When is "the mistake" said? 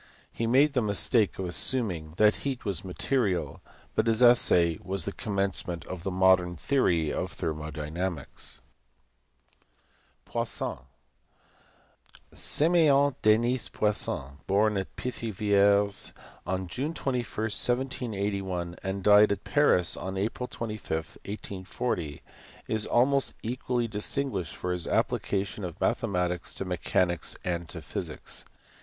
0.73-1.37